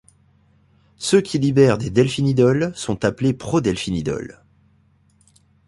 Ceux 0.97 1.21
qui 1.21 1.37
libèrent 1.37 1.77
des 1.77 1.91
delphinidols 1.91 2.71
sont 2.75 3.05
appelés 3.05 3.33
prodelphinidols. 3.35 4.41